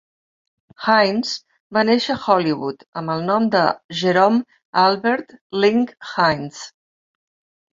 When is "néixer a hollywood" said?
1.89-2.81